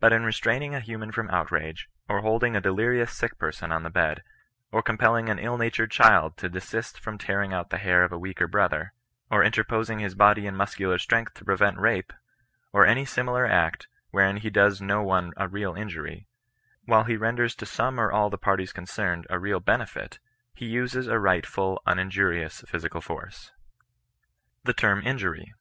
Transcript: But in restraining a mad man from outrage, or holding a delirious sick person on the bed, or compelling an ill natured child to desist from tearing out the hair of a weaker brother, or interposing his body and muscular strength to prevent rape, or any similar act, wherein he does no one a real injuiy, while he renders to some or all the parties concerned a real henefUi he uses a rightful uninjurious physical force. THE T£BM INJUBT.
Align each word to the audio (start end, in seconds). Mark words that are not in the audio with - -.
But 0.00 0.12
in 0.12 0.24
restraining 0.24 0.74
a 0.74 0.80
mad 0.80 0.88
man 0.98 1.12
from 1.12 1.30
outrage, 1.30 1.88
or 2.08 2.22
holding 2.22 2.56
a 2.56 2.60
delirious 2.60 3.12
sick 3.12 3.38
person 3.38 3.70
on 3.70 3.84
the 3.84 3.90
bed, 3.90 4.24
or 4.72 4.82
compelling 4.82 5.28
an 5.28 5.38
ill 5.38 5.56
natured 5.56 5.92
child 5.92 6.36
to 6.38 6.48
desist 6.48 6.98
from 6.98 7.16
tearing 7.16 7.52
out 7.52 7.70
the 7.70 7.78
hair 7.78 8.02
of 8.02 8.10
a 8.10 8.18
weaker 8.18 8.48
brother, 8.48 8.92
or 9.30 9.44
interposing 9.44 10.00
his 10.00 10.16
body 10.16 10.48
and 10.48 10.56
muscular 10.58 10.98
strength 10.98 11.34
to 11.34 11.44
prevent 11.44 11.78
rape, 11.78 12.12
or 12.72 12.84
any 12.84 13.04
similar 13.04 13.46
act, 13.46 13.86
wherein 14.10 14.38
he 14.38 14.50
does 14.50 14.82
no 14.82 15.00
one 15.00 15.32
a 15.36 15.46
real 15.46 15.74
injuiy, 15.74 16.26
while 16.86 17.04
he 17.04 17.16
renders 17.16 17.54
to 17.54 17.64
some 17.64 18.00
or 18.00 18.10
all 18.10 18.30
the 18.30 18.36
parties 18.38 18.72
concerned 18.72 19.28
a 19.30 19.38
real 19.38 19.60
henefUi 19.60 20.18
he 20.54 20.66
uses 20.66 21.06
a 21.06 21.20
rightful 21.20 21.80
uninjurious 21.86 22.64
physical 22.66 23.00
force. 23.00 23.52
THE 24.64 24.74
T£BM 24.74 25.06
INJUBT. 25.06 25.52